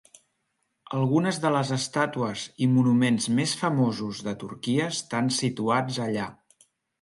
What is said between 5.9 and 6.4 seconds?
allà.